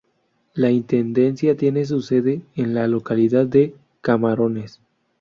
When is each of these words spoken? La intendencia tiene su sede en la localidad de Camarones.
La 0.55 0.71
intendencia 0.71 1.55
tiene 1.55 1.85
su 1.85 2.01
sede 2.01 2.41
en 2.55 2.73
la 2.73 2.87
localidad 2.87 3.45
de 3.45 3.75
Camarones. 4.01 4.81